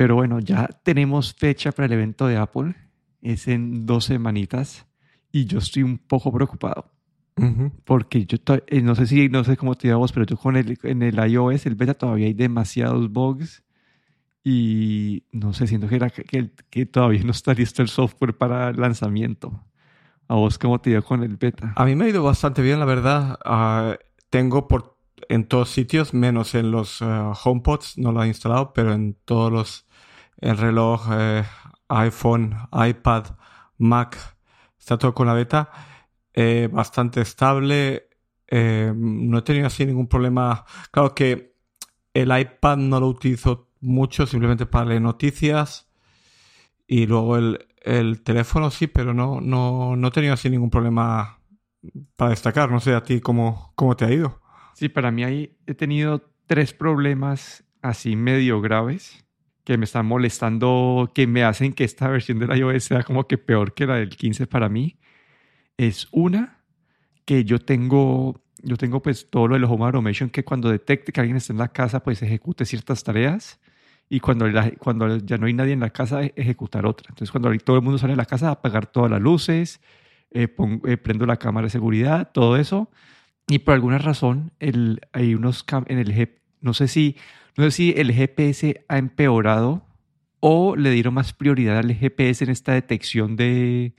[0.00, 2.74] Pero bueno, ya tenemos fecha para el evento de Apple.
[3.20, 4.86] Es en dos semanitas
[5.30, 6.90] y yo estoy un poco preocupado.
[7.84, 10.78] Porque yo eh, no sé si, no sé cómo te llevamos, pero yo con el,
[10.84, 13.62] en el iOS, el beta, todavía hay demasiados bugs
[14.42, 18.72] y no sé, siento que, era que, que, todavía no está listo el software para
[18.72, 19.66] lanzamiento.
[20.28, 21.74] ¿A vos cómo te dio con el beta?
[21.76, 23.38] A mí me ha ido bastante bien, la verdad.
[23.44, 23.98] Ah,
[24.30, 24.96] tengo por
[25.28, 29.52] en todos sitios, menos en los uh, HomePods, no lo he instalado, pero en todos
[29.52, 29.86] los,
[30.40, 31.44] el reloj, eh,
[31.88, 33.24] iPhone, iPad,
[33.78, 34.16] Mac,
[34.78, 35.70] está todo con la beta.
[36.32, 38.08] Eh, bastante estable.
[38.46, 40.64] Eh, no he tenido así ningún problema.
[40.90, 41.56] Claro que
[42.14, 45.90] el iPad no lo utilizo mucho, simplemente para leer noticias.
[46.86, 51.40] Y luego el, el teléfono sí, pero no, no, no he tenido así ningún problema
[52.16, 52.70] para destacar.
[52.70, 54.40] No sé a ti cómo, cómo te ha ido.
[54.74, 59.24] Sí, para mí ahí he tenido tres problemas así medio graves
[59.64, 63.26] que me están molestando, que me hacen que esta versión de la iOS sea como
[63.26, 64.98] que peor que la del 15 para mí.
[65.76, 66.60] Es una,
[67.24, 71.12] que yo tengo, yo tengo pues todo lo de los Home Automation que cuando detecte
[71.12, 73.60] que alguien está en la casa pues ejecute ciertas tareas
[74.08, 74.46] y cuando,
[74.78, 77.06] cuando ya no hay nadie en la casa ejecutar otra.
[77.10, 79.80] Entonces cuando todo el mundo sale de la casa apagar todas las luces,
[80.32, 80.48] eh,
[80.86, 82.90] eh, prendo la cámara de seguridad, todo eso.
[83.46, 86.28] Y por alguna razón el, hay unos en el
[86.60, 87.16] no sé si
[87.60, 89.86] no sé si el GPS ha empeorado
[90.40, 93.94] o le dieron más prioridad al GPS en esta detección de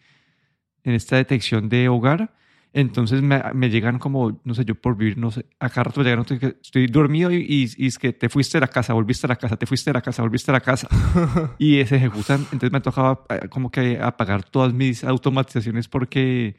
[0.84, 2.34] en esta detección de hogar.
[2.74, 6.06] Entonces me, me llegan como, no sé, yo por vivir, no sé, acá rato me
[6.06, 6.26] llegan,
[6.62, 9.58] estoy dormido y, y, es que te fuiste de la casa, volviste a la casa,
[9.58, 10.88] te fuiste de la casa, volviste a la casa.
[11.60, 12.40] y se ejecutan.
[12.46, 16.56] Entonces me tocaba eh, como que apagar todas mis automatizaciones porque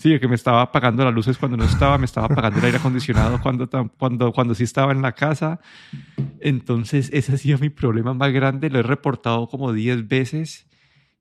[0.00, 2.78] Sí, que me estaba apagando las luces cuando no estaba, me estaba apagando el aire
[2.78, 5.60] acondicionado cuando, cuando, cuando sí estaba en la casa.
[6.40, 8.70] Entonces, ese ha sido mi problema más grande.
[8.70, 10.66] Lo he reportado como 10 veces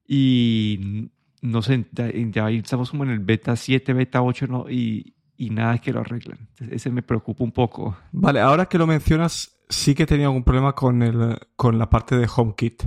[0.08, 1.10] y
[1.42, 4.70] no sé, ya, estamos como en el beta 7, beta 8 ¿no?
[4.70, 6.48] y, y nada que lo arreglan.
[6.72, 7.98] ese me preocupa un poco.
[8.14, 12.18] Vale, ahora que lo mencionas, sí que tenía algún problema con, el, con la parte
[12.18, 12.84] de HomeKit.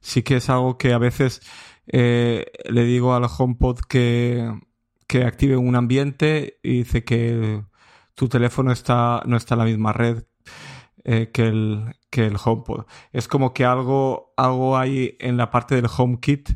[0.00, 1.42] Sí que es algo que a veces
[1.86, 4.50] eh, le digo al HomePod que
[5.08, 7.64] que active un ambiente y dice que
[8.14, 10.22] tu teléfono está, no está en la misma red
[11.04, 12.84] eh, que, el, que el HomePod.
[13.12, 16.50] Es como que algo, algo hay en la parte del HomeKit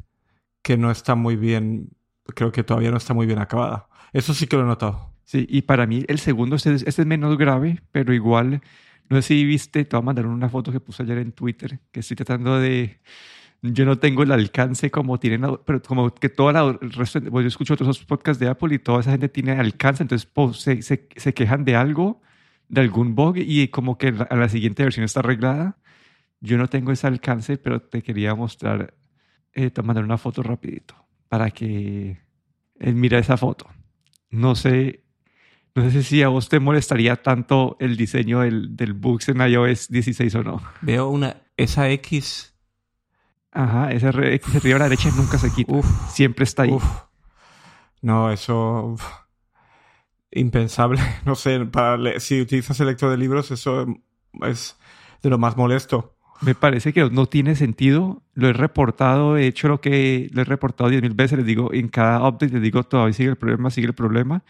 [0.62, 1.90] que no está muy bien,
[2.34, 3.88] creo que todavía no está muy bien acabada.
[4.12, 5.10] Eso sí que lo he notado.
[5.24, 8.60] Sí, y para mí el segundo, este, este es menos grave, pero igual,
[9.08, 11.80] no sé si viste, te voy a mandar una foto que puse ayer en Twitter,
[11.90, 13.00] que estoy tratando de
[13.62, 17.48] yo no tengo el alcance como tienen, pero como que todo el resto, pues yo
[17.48, 21.08] escucho otros podcasts de Apple y toda esa gente tiene alcance, entonces pues, se, se,
[21.14, 22.20] se, quejan de algo,
[22.68, 25.78] de algún bug y como que a la siguiente versión está arreglada.
[26.40, 28.94] Yo no tengo ese alcance, pero te quería mostrar,
[29.52, 30.96] eh, te mandar una foto rapidito
[31.28, 32.18] para que
[32.80, 33.68] eh, mira esa foto.
[34.28, 35.04] No sé,
[35.76, 39.88] no sé si a vos te molestaría tanto el diseño del, del bugs en iOS
[39.88, 40.62] 16 o no.
[40.80, 42.51] Veo una, esa X
[43.52, 45.74] Ajá, ese X arriba a la derecha nunca se quita.
[46.08, 46.76] Siempre está ahí.
[48.00, 48.96] No, eso.
[50.30, 51.00] impensable.
[51.26, 53.86] No sé, para si utilizas el lector de libros, eso
[54.42, 54.76] es
[55.22, 56.16] de lo más molesto.
[56.40, 58.22] Me parece que no tiene sentido.
[58.34, 61.38] Lo he reportado, he hecho lo que lo he reportado 10.000 veces.
[61.38, 64.42] Les digo, en cada update les digo, todavía sigue el problema, sigue el problema.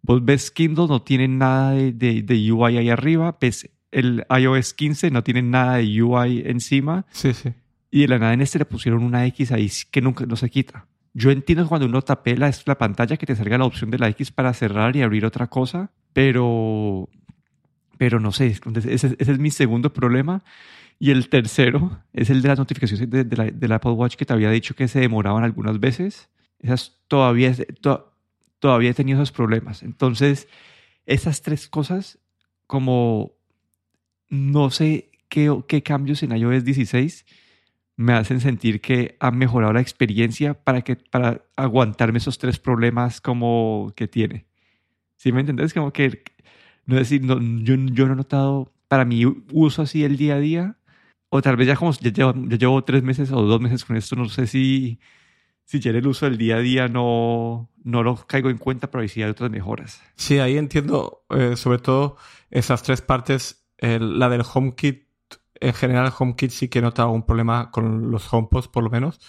[0.00, 3.36] Vos ves Kindle, no tiene nada de, de, de UI ahí arriba.
[3.38, 7.04] Ves el iOS 15, no tiene nada de UI encima.
[7.10, 7.52] Sí, sí
[7.94, 10.50] y de la nada en este le pusieron una X ahí que nunca no se
[10.50, 10.88] quita.
[11.12, 14.08] Yo entiendo cuando uno tapela es la pantalla que te salga la opción de la
[14.08, 17.08] X para cerrar y abrir otra cosa, pero,
[17.96, 20.42] pero no sé, ese, es mi segundo problema.
[20.98, 24.32] Y el tercero es el de las notificaciones de, la, del Apple Watch que te
[24.32, 26.28] había dicho que se demoraban algunas veces.
[26.58, 27.54] Esas todavía,
[28.58, 29.84] todavía he tenido esos problemas.
[29.84, 30.48] Entonces,
[31.06, 32.18] esas tres cosas,
[32.66, 33.34] como
[34.30, 37.24] no sé qué, qué cambios en iOS 16
[37.96, 43.20] me hacen sentir que ha mejorado la experiencia para, que, para aguantarme esos tres problemas
[43.20, 44.46] como que tiene.
[45.16, 45.72] ¿Sí me entiendes?
[45.72, 46.22] Como que,
[46.86, 50.40] no decir, no, yo, yo no he notado para mi uso así el día a
[50.40, 50.76] día,
[51.28, 54.16] o tal vez ya como ya llevo, llevo tres meses o dos meses con esto,
[54.16, 55.00] no sé si,
[55.64, 59.02] si ya el uso del día a día no, no lo caigo en cuenta, pero
[59.02, 60.02] ahí hay otras mejoras.
[60.16, 62.16] Sí, ahí entiendo eh, sobre todo
[62.50, 65.04] esas tres partes, la del HomeKit
[65.60, 69.20] en general HomeKit sí que nota un problema con los HomePods, por lo menos.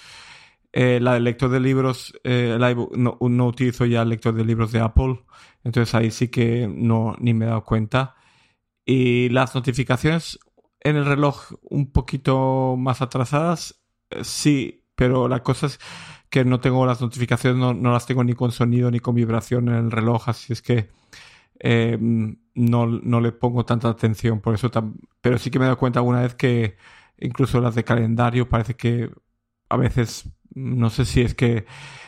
[0.78, 2.58] Eh, la del lector de libros, eh,
[2.96, 3.18] no,
[3.48, 5.24] utilizo ya el lector de libros de Apple,
[5.64, 8.16] entonces ahí sí que no ni me he dado cuenta.
[8.86, 10.38] Y las notificaciones,
[10.82, 15.80] en el reloj un poquito más atrasadas, eh, sí, pero la cosa es
[16.30, 19.76] que no tengo las notificaciones, no, las tengo ni con sonido ni con vibración en
[19.76, 20.90] el reloj, así es que
[21.60, 24.72] eh, no, no, le pongo tanta atención por eso.
[25.22, 26.78] pero sí que me he dado cuenta alguna vez que
[27.18, 29.10] incluso las de calendario parece que
[29.70, 31.66] a veces, no sé si es que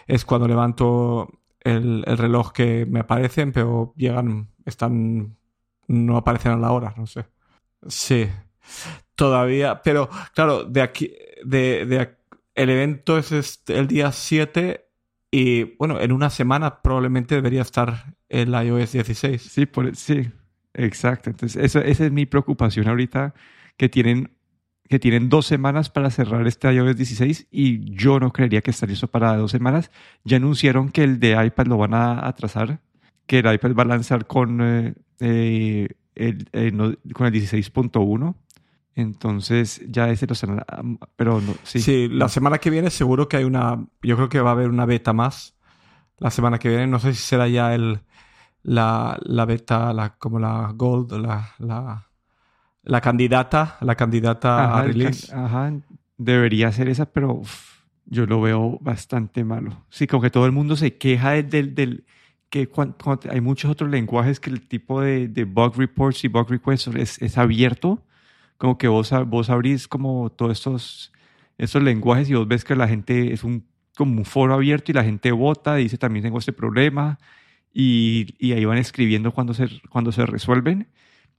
[0.08, 5.38] es cuando levanto el, el reloj que me aparecen, pero llegan, están,
[5.88, 7.26] no aparecen a la hora, no sé.
[7.88, 8.30] Sí,
[9.16, 12.18] todavía, pero claro, de aquí, de, de,
[12.56, 14.87] el evento es este, el día 7
[15.32, 19.42] y bueno, en una semana probablemente debería estar el iOS 16.
[19.42, 20.30] Sí, por, sí,
[20.74, 21.30] exacto.
[21.30, 23.34] Entonces, eso, esa es mi preocupación ahorita,
[23.76, 24.32] que tienen,
[24.88, 28.94] que tienen dos semanas para cerrar este iOS 16 y yo no creería que estaría
[28.94, 29.92] eso para dos semanas.
[30.24, 32.80] Ya anunciaron que el de iPad lo van a atrasar,
[33.26, 36.72] que el iPad va a lanzar con, eh, eh, el, eh,
[37.14, 38.36] con el 16.1
[38.98, 40.66] entonces ya ese lo están...
[41.16, 41.80] Pero no, sí.
[41.80, 43.86] Sí, la semana que viene seguro que hay una...
[44.02, 45.56] Yo creo que va a haber una beta más.
[46.18, 46.88] La semana que viene.
[46.88, 48.02] No sé si será ya el...
[48.64, 52.08] La, la beta, la, como la Gold, la, la,
[52.82, 55.34] la candidata, la candidata a release.
[55.34, 55.72] ajá,
[56.18, 57.44] debería ser esa, pero
[58.08, 59.86] yo lo veo bastante malo.
[59.90, 62.06] Sí, como que todo el mundo se queja del, del,
[62.50, 62.70] que
[63.30, 67.22] hay muchos otros lenguajes que el tipo de, de bug reports y bug requests es,
[67.22, 68.04] es abierto
[68.57, 71.13] como que vos, vos abrís como todos estos,
[71.57, 73.65] estos lenguajes y vos ves que la gente es un,
[73.95, 77.19] como un foro abierto y la gente vota, dice también tengo este problema
[77.74, 80.88] y, y ahí van escribiendo cuando se, cuando se resuelven,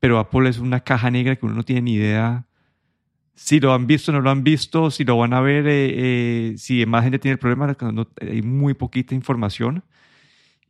[0.01, 2.49] pero Apple es una caja negra que uno no tiene ni idea
[3.39, 6.55] si lo han visto no lo han visto, si lo van a ver, eh, eh,
[6.59, 7.77] si más gente tiene el problema,
[8.21, 9.85] hay muy poquita información.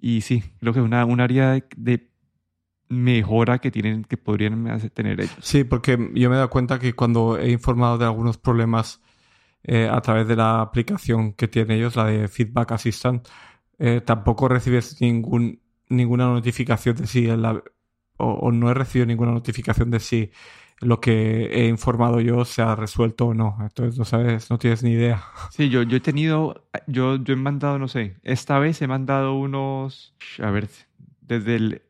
[0.01, 2.09] Y sí, creo que es una, un área de
[2.89, 5.37] mejora que tienen que podrían tener ellos.
[5.41, 9.01] Sí, porque yo me he dado cuenta que cuando he informado de algunos problemas
[9.65, 13.27] eh, a través de la aplicación que tienen ellos, la de Feedback Assistant,
[13.79, 17.63] eh, tampoco recibes ningún, ninguna notificación de si la,
[18.17, 20.31] o, no he recibido ninguna notificación de si
[20.81, 23.57] lo que he informado yo se ha resuelto o no.
[23.61, 25.23] Entonces no sabes, no tienes ni idea.
[25.51, 29.35] Sí, yo, yo he tenido, yo, yo he mandado, no sé, esta vez he mandado
[29.35, 30.69] unos, a ver,
[31.21, 31.83] desde el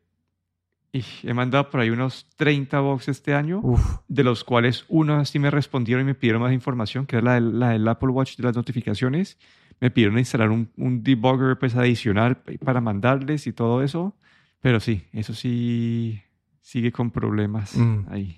[0.91, 3.61] y he mandado por ahí unos 30 box este año,
[4.07, 7.35] de los cuales uno sí me respondieron y me pidieron más información, que es la,
[7.35, 9.37] del, la del Apple Watch de las notificaciones.
[9.79, 14.15] Me pidieron instalar un, un debugger pues, adicional para mandarles y todo eso.
[14.61, 16.21] Pero sí, eso sí
[16.61, 18.05] sigue con problemas mm.
[18.09, 18.37] ahí.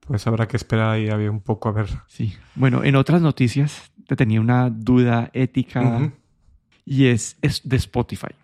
[0.00, 1.88] Pues habrá que esperar ahí había un poco a ver.
[2.08, 2.34] Sí.
[2.54, 6.12] Bueno, en otras noticias te tenía una duda ética
[6.84, 8.34] y es, es de Spotify.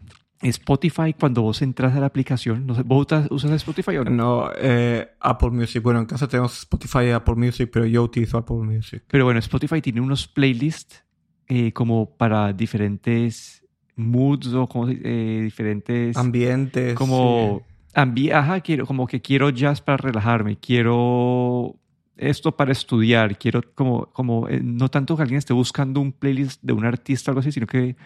[0.42, 4.10] Spotify, cuando vos entras a la aplicación, no sé, ¿vos usas Spotify o no?
[4.10, 5.82] No, eh, Apple Music.
[5.82, 9.04] Bueno, en casa tenemos Spotify y Apple Music, pero yo utilizo Apple Music.
[9.06, 11.04] Pero bueno, Spotify tiene unos playlists
[11.48, 13.64] eh, como para diferentes
[13.96, 16.16] moods o como eh, diferentes...
[16.16, 16.94] Ambientes.
[16.94, 17.62] Como...
[17.94, 21.76] ajá, quiero, como que quiero jazz para relajarme, quiero
[22.16, 26.72] esto para estudiar, quiero como, como no tanto que alguien esté buscando un playlist de
[26.72, 27.96] un artista o algo así, sino que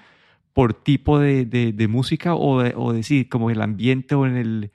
[0.57, 4.71] por tipo de, de, música o de, o decir como el ambiente o en el,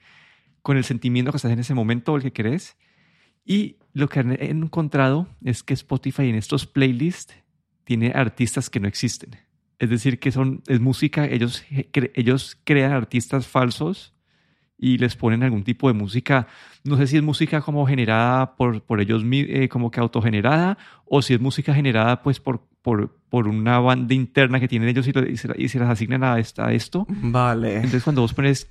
[0.62, 2.76] con el sentimiento que estás en ese momento o el que querés.
[3.44, 7.34] Y lo que he encontrado es que Spotify en estos playlists
[7.82, 9.30] tiene artistas que no existen.
[9.80, 11.64] Es decir, que son, es música, ellos,
[12.14, 14.14] ellos crean artistas falsos
[14.78, 16.46] y les ponen algún tipo de música,
[16.84, 21.22] no sé si es música como generada por, por ellos, eh, como que autogenerada, o
[21.22, 25.36] si es música generada pues por, por, por una banda interna que tienen ellos y,
[25.68, 27.06] se, las asignan a, esta, esto.
[27.08, 27.76] Vale.
[27.76, 28.68] Entonces cuando vos pones,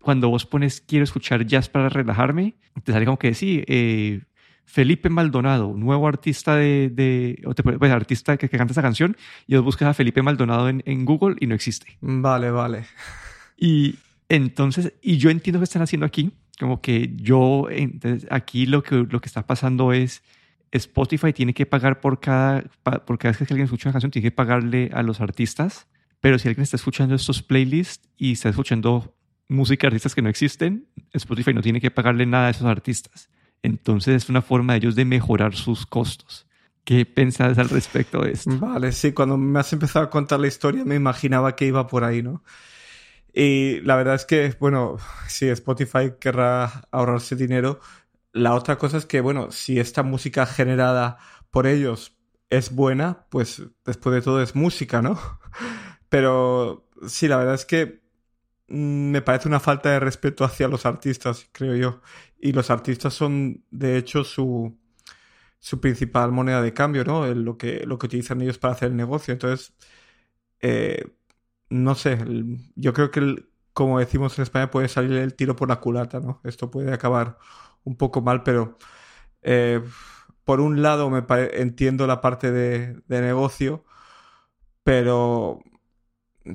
[0.00, 2.54] cuando vos pones quiero escuchar jazz para relajarme,
[2.84, 4.20] te sale como que sí, eh,
[4.64, 7.42] Felipe Maldonado, nuevo artista de, de
[7.78, 9.16] pues, artista que, canta esa canción,
[9.46, 11.98] y vos buscas a Felipe Maldonado en, en Google y no existe.
[12.00, 12.84] Vale, vale.
[13.56, 13.96] Y
[14.28, 19.06] entonces, y yo entiendo que están haciendo aquí, como que yo, entonces aquí lo que,
[19.08, 20.22] lo que está pasando es
[20.72, 22.62] Spotify tiene que pagar por cada,
[23.06, 25.86] por cada vez que alguien escucha una canción, tiene que pagarle a los artistas.
[26.20, 29.14] Pero si alguien está escuchando estos playlists y está escuchando
[29.48, 33.28] música de artistas que no existen, Spotify no tiene que pagarle nada a esos artistas.
[33.62, 36.46] Entonces es una forma de ellos de mejorar sus costos.
[36.84, 38.58] ¿Qué pensás al respecto de esto?
[38.58, 42.02] Vale, sí, cuando me has empezado a contar la historia me imaginaba que iba por
[42.02, 42.42] ahí, ¿no?
[43.32, 47.80] Y la verdad es que, bueno, si Spotify querrá ahorrarse dinero,
[48.32, 51.18] la otra cosa es que, bueno, si esta música generada
[51.50, 52.16] por ellos
[52.50, 55.18] es buena, pues después de todo es música, ¿no?
[56.08, 58.02] Pero sí, la verdad es que
[58.68, 62.02] mm, me parece una falta de respeto hacia los artistas, creo yo.
[62.40, 64.78] Y los artistas son, de hecho, su,
[65.60, 67.26] su principal moneda de cambio, ¿no?
[67.34, 69.32] lo, que, lo que utilizan ellos para hacer el negocio.
[69.32, 69.74] Entonces,
[70.60, 71.04] eh,
[71.70, 72.18] no sé,
[72.76, 76.40] yo creo que, como decimos en España, puede salir el tiro por la culata, ¿no?
[76.44, 77.38] Esto puede acabar
[77.84, 78.78] un poco mal, pero
[79.42, 79.80] eh,
[80.44, 81.24] por un lado me
[81.54, 83.84] entiendo la parte de, negocio,
[84.82, 85.60] pero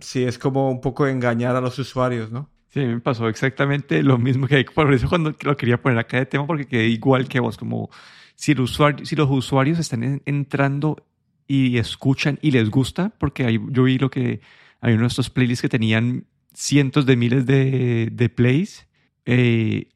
[0.02, 2.50] sí es como un poco engañar a los usuarios, ¿no?
[2.70, 6.26] Sí, me pasó exactamente lo mismo que por eso cuando lo quería poner acá de
[6.26, 7.90] tema porque quedé igual que vos, como
[8.36, 11.06] si, el si los usuarios están entrando
[11.48, 14.42] y escuchan y les gusta, porque yo vi lo que
[14.82, 18.88] hay uno de estos playlists que tenían cientos de miles de, de plays,
[19.26, 19.90] eh,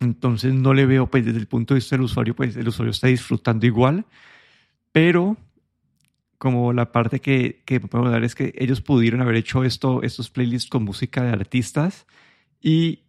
[0.00, 2.90] entonces no le veo, pues desde el punto de vista del usuario, pues el usuario
[2.90, 4.06] está disfrutando igual,
[4.92, 5.36] pero
[6.38, 10.30] como la parte que, que podemos dar es que ellos pudieron haber hecho esto, estos
[10.30, 12.06] playlists con música de artistas
[12.60, 13.00] y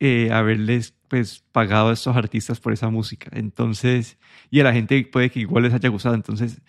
[0.00, 3.30] eh, haberles pues pagado a estos artistas por esa música.
[3.34, 4.18] Entonces,
[4.50, 6.14] y a la gente puede que igual les haya gustado.
[6.14, 6.60] Entonces,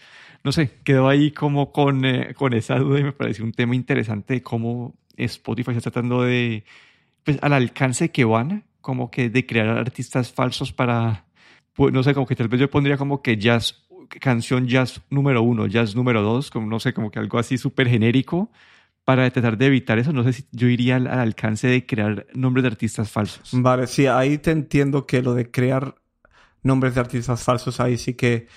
[0.43, 3.75] no sé, quedó ahí como con, eh, con esa duda y me pareció un tema
[3.75, 6.65] interesante de cómo Spotify está tratando de,
[7.23, 11.25] pues al alcance que van, como que de crear artistas falsos para,
[11.73, 13.87] pues, no sé, como que tal vez yo pondría como que jazz,
[14.19, 17.87] canción jazz número uno, jazz número dos, como no sé, como que algo así súper
[17.87, 18.51] genérico
[19.05, 22.63] para tratar de evitar eso, no sé si yo iría al, alcance de crear nombres
[22.63, 23.49] de artistas falsos.
[23.53, 25.95] Vale, sí, ahí te entiendo que lo de crear
[26.61, 28.47] nombres de artistas falsos ahí sí que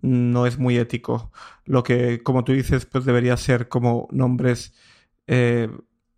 [0.00, 1.30] no es muy ético.
[1.64, 4.74] Lo que, como tú dices, pues debería ser como nombres
[5.28, 5.68] eh,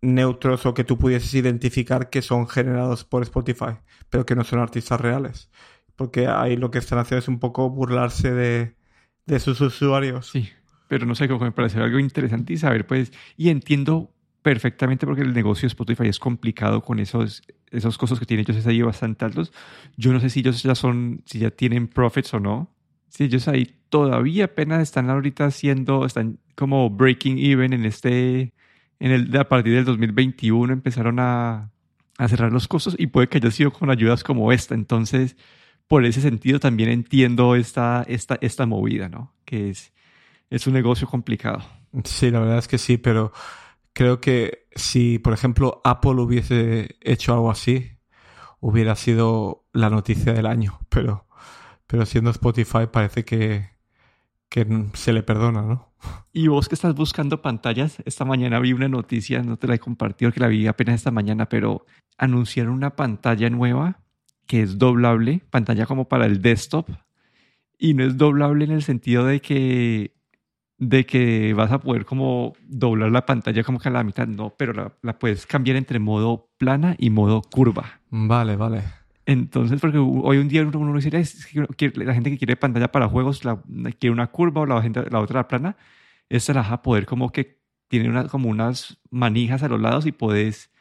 [0.01, 3.77] neutros o que tú pudieses identificar que son generados por Spotify,
[4.09, 5.49] pero que no son artistas reales.
[5.95, 8.75] Porque ahí lo que están haciendo es un poco burlarse de,
[9.25, 10.29] de sus usuarios.
[10.31, 10.49] Sí
[10.91, 15.21] pero no sé, como me parece algo interesante y saber, pues, y entiendo perfectamente porque
[15.21, 19.23] el negocio de Spotify es complicado con esos, esos costos que tienen ellos ahí bastante
[19.23, 19.53] altos.
[19.95, 22.75] Yo no sé si ellos ya son, si ya tienen profits o no.
[23.07, 28.51] Si ellos ahí todavía apenas están ahorita haciendo, están como breaking even en este,
[29.01, 31.71] en el, a partir del 2021 empezaron a,
[32.27, 34.75] cerrar los costos y puede que haya sido con ayudas como esta.
[34.75, 35.35] Entonces,
[35.87, 39.33] por ese sentido también entiendo esta, esta, esta movida, ¿no?
[39.43, 39.91] Que es,
[40.51, 41.63] es un negocio complicado.
[42.03, 43.33] Sí, la verdad es que sí, pero
[43.93, 47.97] creo que si, por ejemplo, Apple hubiese hecho algo así,
[48.59, 51.25] hubiera sido la noticia del año, pero,
[51.87, 53.71] pero siendo Spotify parece que,
[54.47, 55.90] que se le perdona, ¿no?
[56.33, 59.79] Y vos que estás buscando pantallas, esta mañana vi una noticia, no te la he
[59.79, 61.85] compartido, que la vi apenas esta mañana, pero
[62.17, 63.99] anunciaron una pantalla nueva
[64.47, 66.89] que es doblable, pantalla como para el desktop,
[67.77, 70.13] y no es doblable en el sentido de que
[70.81, 74.55] de que vas a poder como doblar la pantalla como que a la mitad, no,
[74.57, 78.01] pero la, puedes cambiar entre modo plana y modo curva.
[78.09, 78.81] Vale, vale.
[79.25, 81.11] Entonces, porque hoy un día uno, dice,
[81.95, 83.61] la gente que quiere pantalla para juegos la,
[83.99, 85.77] quiere una curva o la, gente, la otra la plana,
[86.29, 90.05] esta la vas a poder como que tiene una, como unas manijas a los lados
[90.05, 90.71] y puedes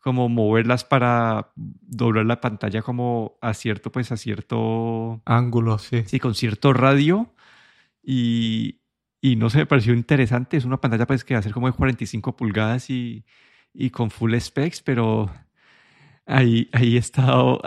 [0.00, 5.22] como moverlas para doblar la pantalla como a cierto, pues a cierto...
[5.24, 6.02] Ángulo, sí.
[6.06, 7.32] Sí, con cierto radio
[8.02, 8.80] y,
[9.22, 10.58] y no se me pareció interesante.
[10.58, 13.24] Es una pantalla pues, que va a ser como de 45 pulgadas y,
[13.72, 15.30] y con full specs, pero
[16.26, 17.60] ahí, ahí, estado,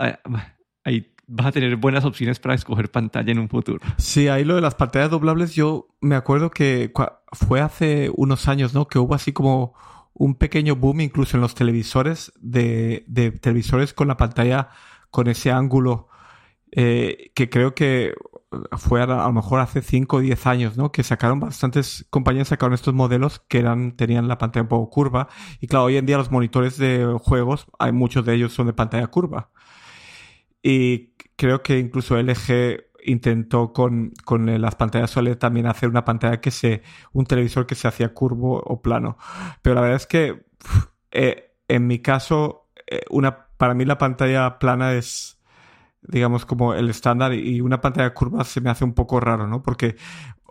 [0.84, 3.80] ahí vas a tener buenas opciones para escoger pantalla en un futuro.
[3.98, 6.90] Sí, ahí lo de las pantallas doblables, yo me acuerdo que
[7.32, 8.88] fue hace unos años, ¿no?
[8.88, 9.74] Que hubo así como
[10.14, 14.70] un pequeño boom incluso en los televisores, de, de televisores con la pantalla
[15.10, 16.08] con ese ángulo,
[16.72, 18.14] eh, que creo que
[18.78, 20.90] fue a, lo mejor hace 5 o 10 años, ¿no?
[20.90, 25.28] Que sacaron bastantes compañías sacaron estos modelos que eran tenían la pantalla un poco curva
[25.60, 28.72] y claro, hoy en día los monitores de juegos, hay muchos de ellos son de
[28.72, 29.50] pantalla curva.
[30.62, 36.40] Y creo que incluso LG intentó con, con las pantallas OLED también hacer una pantalla
[36.40, 39.18] que se un televisor que se hacía curvo o plano.
[39.62, 40.46] Pero la verdad es que
[41.10, 45.37] eh, en mi caso eh, una para mí la pantalla plana es
[46.02, 49.62] digamos, como el estándar y una pantalla curva se me hace un poco raro, ¿no?
[49.62, 49.96] Porque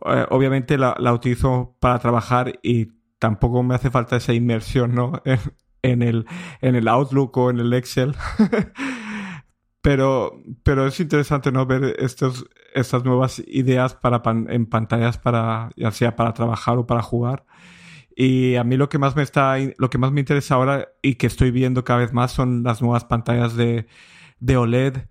[0.05, 5.21] eh, obviamente la, la, utilizo para trabajar y tampoco me hace falta esa inmersión, ¿no?
[5.83, 6.25] En, el,
[6.59, 8.13] en el Outlook o en el Excel.
[9.81, 11.65] pero, pero es interesante, ¿no?
[11.65, 17.03] Ver estos, estas nuevas ideas para en pantallas para, ya sea para trabajar o para
[17.03, 17.45] jugar.
[18.15, 21.15] Y a mí lo que más me está, lo que más me interesa ahora y
[21.15, 23.87] que estoy viendo cada vez más son las nuevas pantallas de,
[24.39, 25.07] de OLED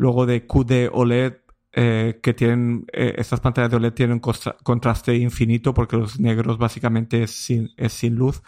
[0.00, 1.34] luego de QD OLED,
[1.72, 7.22] eh, que tienen, eh, estas pantallas de OLED tienen contraste infinito porque los negros básicamente
[7.22, 8.42] es sin, es sin luz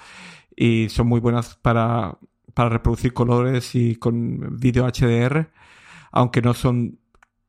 [0.56, 2.18] y son muy buenas para,
[2.54, 5.50] para reproducir colores y con vídeo HDR,
[6.10, 6.98] aunque no son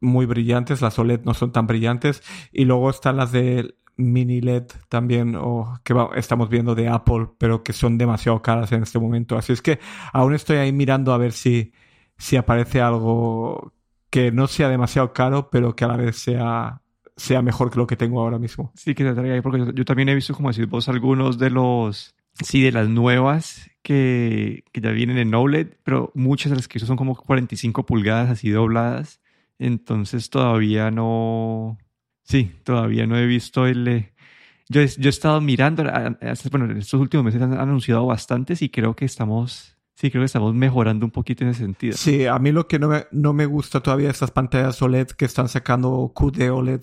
[0.01, 2.23] muy brillantes, las OLED no son tan brillantes.
[2.51, 7.63] Y luego están las de mini LED también, o que estamos viendo de Apple, pero
[7.63, 9.37] que son demasiado caras en este momento.
[9.37, 9.79] Así es que
[10.11, 11.71] aún estoy ahí mirando a ver si,
[12.17, 13.73] si aparece algo
[14.13, 16.81] que no sea demasiado caro, pero que a la vez sea,
[17.17, 18.71] sea mejor que lo que tengo ahora mismo.
[18.75, 22.13] Sí, que te traiga porque yo, también he visto, como decís vos, algunos de los,
[22.43, 26.77] sí, de las nuevas que, que ya vienen en OLED, pero muchas de las que
[26.77, 29.19] son como 45 pulgadas así dobladas.
[29.57, 31.79] Entonces todavía no,
[32.23, 33.87] Sí, todavía no he visto el...
[33.87, 34.13] Eh,
[34.69, 35.83] yo, yo he estado mirando,
[36.51, 40.25] bueno, en estos últimos meses han anunciado bastantes y creo que estamos, sí, creo que
[40.25, 41.97] estamos mejorando un poquito en ese sentido.
[41.97, 45.25] Sí, a mí lo que no me, no me gusta todavía estas pantallas OLED que
[45.25, 46.81] están sacando, QD OLED,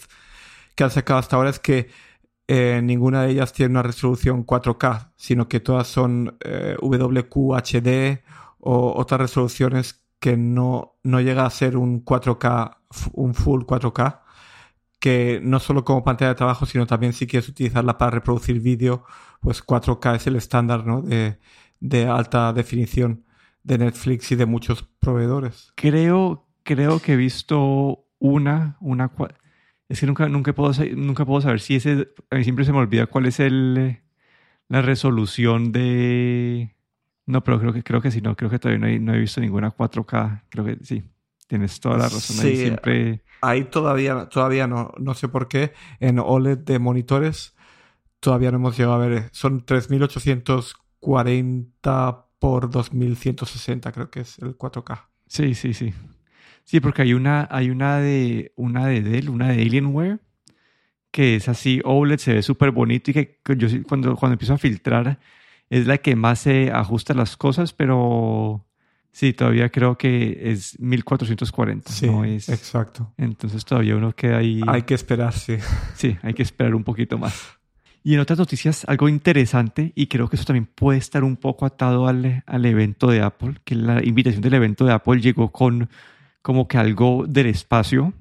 [0.74, 1.88] que han sacado hasta ahora es que
[2.48, 8.24] eh, ninguna de ellas tiene una resolución 4K, sino que todas son eh, WQHD
[8.58, 12.78] o otras resoluciones que no, no llega a ser un 4K,
[13.12, 14.20] un full 4K
[15.00, 19.04] que no solo como pantalla de trabajo, sino también si quieres utilizarla para reproducir vídeo,
[19.40, 21.00] pues 4K es el estándar ¿no?
[21.02, 21.38] de,
[21.80, 23.24] de, alta definición
[23.62, 25.72] de Netflix y de muchos proveedores.
[25.74, 29.10] Creo, creo que he visto una, una
[29.90, 32.78] es que nunca, nunca, puedo, nunca puedo saber si ese, a mí siempre se me
[32.78, 34.00] olvida cuál es el,
[34.68, 36.76] la resolución de...
[37.26, 39.40] No, pero creo que, creo que sí, no, creo que todavía no, no he visto
[39.40, 41.02] ninguna 4K, creo que sí.
[41.48, 42.36] Tienes toda la razón.
[42.36, 43.24] Sí, ahí siempre...
[43.40, 45.72] Ahí todavía, todavía no, no sé por qué.
[45.98, 47.56] En OLED de monitores
[48.20, 49.28] todavía no hemos llegado a ver.
[49.32, 49.64] Son
[51.00, 55.02] 3840 por 2160, creo que es el 4K.
[55.26, 55.92] Sí, sí, sí.
[56.64, 60.20] Sí, porque hay una, hay una de una de Dell, una de Alienware,
[61.10, 64.58] que es así, OLED, se ve súper bonito y que yo cuando, cuando empiezo a
[64.58, 65.18] filtrar
[65.68, 68.66] es la que más se ajusta las cosas, pero
[69.12, 71.90] Sí, todavía creo que es 1440.
[71.90, 73.12] Sí, exacto.
[73.16, 74.60] Entonces todavía uno queda ahí.
[74.66, 75.56] Hay que esperar, sí.
[75.94, 77.58] Sí, hay que esperar un poquito más.
[78.02, 81.66] Y en otras noticias, algo interesante, y creo que eso también puede estar un poco
[81.66, 85.88] atado al, al evento de Apple, que la invitación del evento de Apple llegó con
[86.42, 88.14] como que algo del espacio.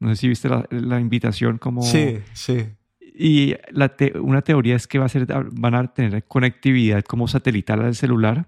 [0.00, 1.82] No sé si viste la, invitación como...
[1.82, 2.66] Sí, sí.
[3.00, 7.80] Y la una teoría es que va a ser, van a tener conectividad como satelital
[7.84, 8.46] al celular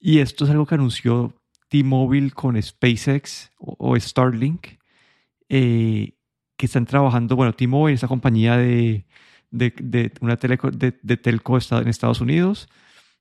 [0.00, 1.34] y esto es algo que anunció
[1.68, 4.66] T-Mobile con SpaceX o, Starlink,
[5.50, 6.14] eh,
[6.56, 9.04] que están trabajando, bueno, T-Mobile es la compañía de,
[9.50, 12.68] de, una teleco, de, telco en Estados Unidos,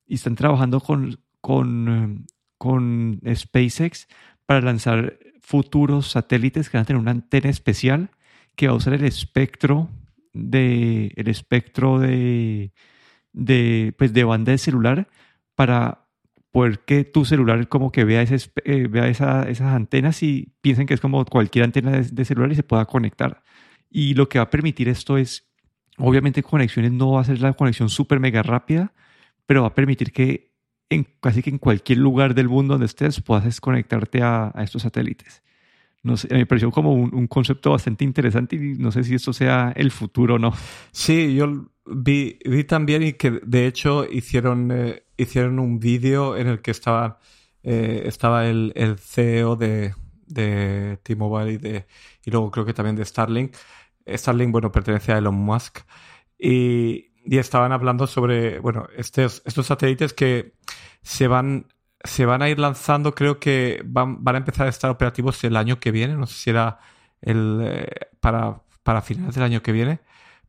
[0.06, 2.26] y están trabajando con, con,
[2.58, 4.08] con SpaceX
[4.46, 8.12] para lanzar futuros satélites que van a tener una antena especial
[8.56, 9.90] que va a usar el espectro
[10.34, 12.72] de el espectro de,
[13.34, 15.08] de, pues de banda de celular
[15.56, 16.10] para
[16.52, 20.94] poder que tu celular como que vea, ese, eh, vea esas antenas y piensen que
[20.94, 23.44] es como cualquier antena de, celular y se pueda conectar.
[23.90, 25.49] Y lo que va a permitir esto es,
[26.00, 28.94] obviamente conexiones no va a ser la conexión súper mega rápida,
[29.46, 30.52] pero va a permitir que
[30.90, 35.44] en casi que en cualquier lugar del mundo donde estés puedas conectarte a, estos satélites.
[36.02, 39.74] No sé, me pareció como un, concepto bastante interesante y no sé si esto sea
[39.76, 40.54] el futuro o no.
[40.92, 44.72] Sí, yo vi, vi también y que de hecho hicieron...
[44.72, 47.20] Eh, hicieron un vídeo en el que estaba,
[47.64, 49.94] eh, estaba el, el, CEO de,
[50.26, 51.86] de T-Mobile y, de,
[52.26, 53.54] y luego creo que también de Starlink.
[54.18, 55.80] Starlink, bueno, pertenece a Elon Musk.
[56.38, 60.56] Y, y estaban hablando sobre, bueno, estos, estos satélites que
[61.02, 61.68] se van,
[62.04, 65.58] se van a ir lanzando, creo que van, van a empezar a estar operativos el
[65.58, 66.16] año que viene.
[66.16, 66.80] No sé si era
[67.22, 67.88] el, eh,
[68.20, 70.00] para, para finales del año que viene.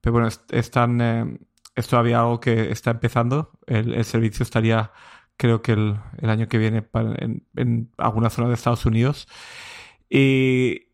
[0.01, 1.39] Pero bueno, están, eh,
[1.75, 3.53] es todavía algo que está empezando.
[3.67, 4.93] El, servicio estaría,
[5.37, 6.89] creo que el, año que viene
[7.55, 9.29] en, alguna zona de Estados Unidos.
[10.09, 10.90] Y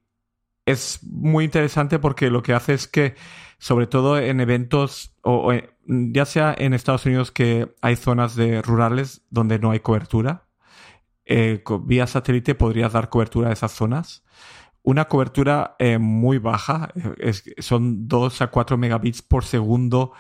[0.67, 3.15] es muy interesante porque lo que hace es que,
[3.59, 5.53] sobre todo en eventos, o,
[5.87, 10.49] ya sea en Estados Unidos que hay zonas de rurales donde no hay cobertura,
[11.25, 14.25] eh, vía satélite podrías dar cobertura a esas zonas.
[14.83, 20.13] Una cobertura eh, muy baja, eh, son 2 a 4 megabits por segundo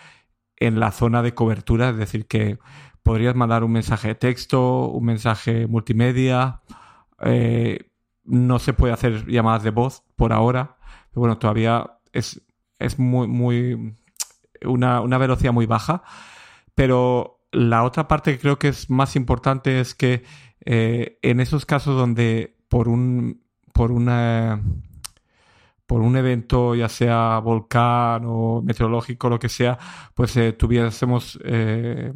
[0.57, 2.59] en la zona de cobertura, es decir, que
[3.03, 6.63] podrías mandar un mensaje de texto, un mensaje multimedia,
[7.21, 7.86] eh,
[8.27, 10.77] no se puede hacer llamadas de voz por ahora,
[11.11, 12.43] pero bueno, todavía es,
[12.79, 13.95] es muy, muy,
[14.65, 16.03] una, velocidad muy baja,
[16.75, 20.25] pero la otra parte que creo que es más importante es que
[20.65, 24.61] eh, en esos casos donde por un, por una
[25.87, 29.79] por un evento, ya sea volcán o meteorológico, lo que sea,
[30.15, 32.13] pues eh, tuviésemos eh,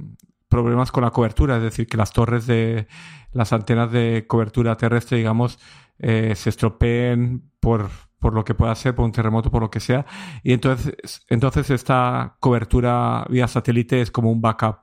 [0.51, 2.89] problemas con la cobertura, es decir, que las torres de
[3.33, 5.59] las antenas de cobertura terrestre, digamos,
[5.99, 9.81] eh, se estropeen por, por lo que pueda ser, por un terremoto, por lo que
[9.81, 10.05] sea.
[10.43, 14.81] Y entonces, entonces esta cobertura vía satélite es como un backup.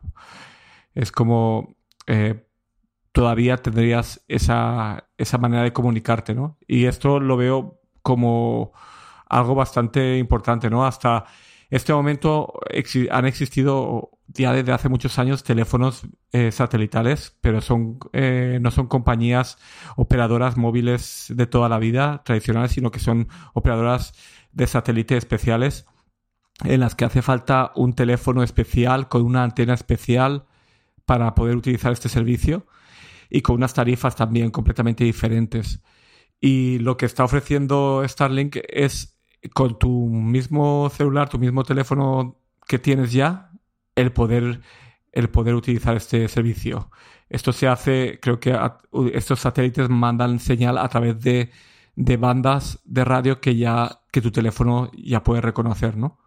[0.96, 1.76] Es como
[2.08, 2.48] eh,
[3.12, 6.58] todavía tendrías esa, esa manera de comunicarte, ¿no?
[6.66, 8.72] Y esto lo veo como
[9.28, 10.86] algo bastante importante, ¿no?
[10.86, 11.26] Hasta
[11.70, 12.54] este momento
[13.12, 18.88] han existido ya desde hace muchos años teléfonos eh, satelitales, pero son, eh, no son
[18.88, 19.58] compañías
[19.96, 24.14] operadoras móviles de toda la vida tradicionales, sino que son operadoras
[24.52, 25.86] de satélite especiales
[26.64, 30.46] en las que hace falta un teléfono especial con una antena especial
[31.06, 32.66] para poder utilizar este servicio
[33.30, 35.82] y con unas tarifas también completamente diferentes.
[36.40, 39.20] Y lo que está ofreciendo Starlink es
[39.54, 43.47] con tu mismo celular, tu mismo teléfono que tienes ya,
[43.98, 44.62] el poder,
[45.12, 46.92] el poder utilizar este servicio.
[47.30, 48.58] Esto se hace, creo que
[49.14, 51.52] estos satélites mandan señal a través de,
[51.96, 56.20] de, bandas de radio que ya, que tu teléfono ya puede reconocer, ¿no?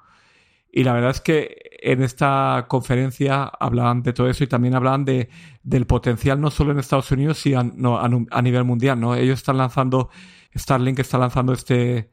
[0.72, 5.04] Y la verdad es que en esta conferencia hablaban de todo eso y también hablaban
[5.04, 5.30] de,
[5.62, 9.14] del potencial no solo en Estados Unidos, sino a, a nivel mundial, ¿no?
[9.14, 10.10] Ellos están lanzando,
[10.56, 12.12] Starlink está lanzando este,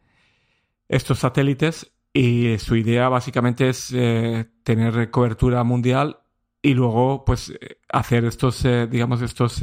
[0.88, 6.18] estos satélites y su idea básicamente es eh, tener cobertura mundial
[6.64, 7.54] y luego pues
[7.90, 9.62] hacer estos, eh, digamos, estos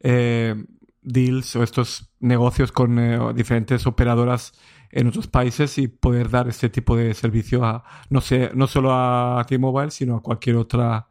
[0.00, 0.64] eh,
[1.02, 4.54] deals o estos negocios con diferentes operadoras
[4.90, 8.94] en otros países y poder dar este tipo de servicio a, no sé, no solo
[8.94, 11.06] a T-Mobile, sino a cualquier otra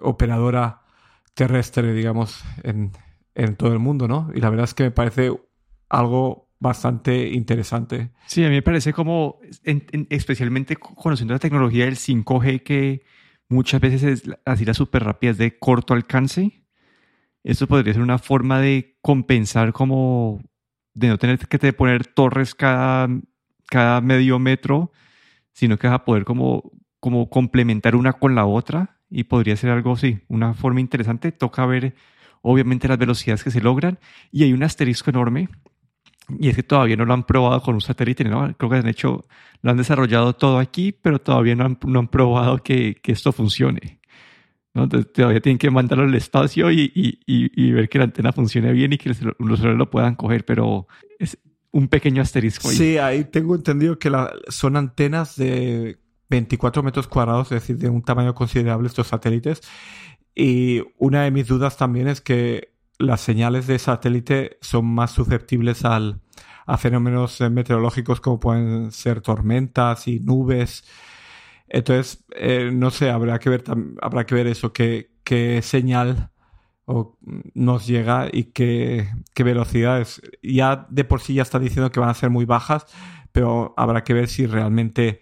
[0.00, 0.82] operadora
[1.34, 2.92] terrestre, digamos, en,
[3.34, 4.30] en todo el mundo, ¿no?
[4.32, 5.32] Y la verdad es que me parece
[5.88, 8.10] algo bastante interesante.
[8.26, 9.38] Sí, a mí me parece como,
[10.10, 13.02] especialmente conociendo la tecnología del 5G, que
[13.48, 16.64] muchas veces es así la súper rápida, es de corto alcance.
[17.44, 20.42] Esto podría ser una forma de compensar como
[20.94, 23.08] de no tener que poner torres cada,
[23.68, 24.92] cada medio metro,
[25.52, 29.70] sino que vas a poder como, como complementar una con la otra y podría ser
[29.70, 31.32] algo así, una forma interesante.
[31.32, 31.94] Toca ver
[32.40, 33.98] obviamente las velocidades que se logran
[34.32, 35.48] y hay un asterisco enorme
[36.28, 38.52] y es que todavía no lo han probado con un satélite, ¿no?
[38.56, 39.24] Creo que han hecho,
[39.62, 43.32] lo han desarrollado todo aquí, pero todavía no han, no han probado que, que, esto
[43.32, 44.00] funcione.
[44.74, 44.84] ¿no?
[44.84, 48.72] Entonces todavía tienen que mandarlo al espacio y, y, y, ver que la antena funcione
[48.72, 50.86] bien y que los celulares lo puedan coger, pero
[51.18, 51.38] es
[51.70, 52.68] un pequeño asterisco.
[52.68, 52.76] Ahí.
[52.76, 57.88] Sí, ahí tengo entendido que la, son antenas de 24 metros cuadrados, es decir, de
[57.88, 59.60] un tamaño considerable estos satélites.
[60.34, 65.84] Y una de mis dudas también es que las señales de satélite son más susceptibles
[65.84, 66.20] al,
[66.66, 70.84] a fenómenos eh, meteorológicos como pueden ser tormentas y nubes.
[71.68, 73.64] Entonces, eh, no sé, habrá que ver,
[74.00, 76.30] habrá que ver eso, qué, qué señal
[77.54, 80.22] nos llega y qué, qué velocidades.
[80.42, 82.86] Ya de por sí ya está diciendo que van a ser muy bajas,
[83.32, 85.20] pero habrá que ver si realmente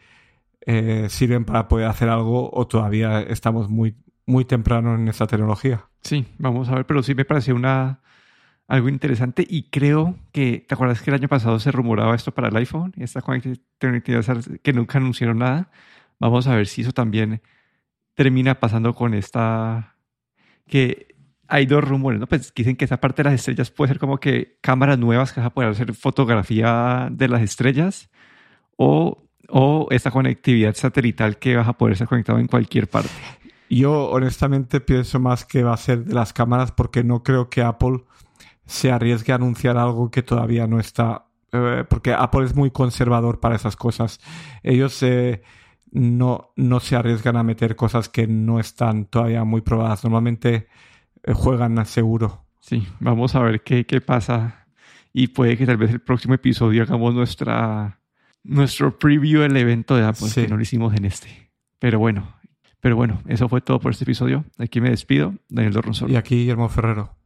[0.67, 5.87] eh, sirven para poder hacer algo o todavía estamos muy, muy temprano en esa tecnología.
[6.03, 8.01] Sí, vamos a ver, pero sí me parece una
[8.67, 12.49] algo interesante y creo que, ¿te acuerdas que el año pasado se rumoraba esto para
[12.49, 12.93] el iPhone?
[12.97, 15.71] Esta conectividad que nunca anunciaron nada.
[16.19, 17.43] Vamos a ver si eso también
[18.15, 19.97] termina pasando con esta
[20.67, 21.15] que
[21.47, 22.27] hay dos rumores, ¿no?
[22.27, 25.41] Pues dicen que esa parte de las estrellas puede ser como que cámaras nuevas que
[25.41, 28.11] van a poder hacer fotografía de las estrellas
[28.77, 33.11] o, o esta conectividad satelital que vas a poder ser conectado en cualquier parte.
[33.71, 37.63] Yo honestamente pienso más que va a ser de las cámaras porque no creo que
[37.63, 38.05] Apple
[38.67, 41.27] se arriesgue a anunciar algo que todavía no está.
[41.53, 44.21] Eh, porque Apple es muy conservador para esas cosas.
[44.63, 45.43] Ellos eh,
[45.91, 50.05] no, no se arriesgan a meter cosas que no están todavía muy probadas.
[50.05, 50.69] Normalmente
[51.23, 52.45] eh, juegan a seguro.
[52.61, 54.67] Sí, vamos a ver qué, qué pasa.
[55.13, 58.01] Y puede que tal vez el próximo episodio hagamos nuestra,
[58.43, 61.53] nuestro preview del evento de Apple, que no lo hicimos en este.
[61.79, 62.35] Pero bueno,
[62.85, 64.45] pero bueno, eso fue todo por este episodio.
[64.59, 66.13] Aquí me despido, Daniel Dorronzolo.
[66.13, 67.17] Y aquí Guillermo Ferrero.